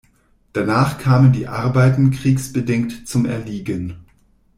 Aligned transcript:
Danach 0.53 0.97
kamen 0.97 1.31
die 1.31 1.47
Arbeiten 1.47 2.09
kriegsbedingt 2.09 3.07
zum 3.07 3.27
Erliegen. 3.27 3.97